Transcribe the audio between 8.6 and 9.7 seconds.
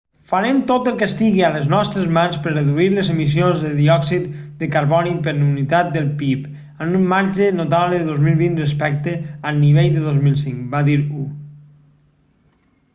respecte al